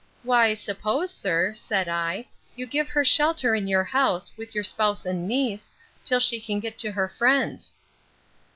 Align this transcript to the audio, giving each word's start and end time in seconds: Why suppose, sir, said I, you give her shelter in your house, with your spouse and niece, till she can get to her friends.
Why 0.23 0.55
suppose, 0.55 1.13
sir, 1.13 1.53
said 1.53 1.87
I, 1.87 2.27
you 2.55 2.65
give 2.65 2.89
her 2.89 3.05
shelter 3.05 3.53
in 3.53 3.67
your 3.67 3.83
house, 3.83 4.35
with 4.35 4.55
your 4.55 4.63
spouse 4.63 5.05
and 5.05 5.27
niece, 5.27 5.69
till 6.03 6.19
she 6.19 6.41
can 6.41 6.59
get 6.59 6.79
to 6.79 6.91
her 6.91 7.07
friends. 7.07 7.75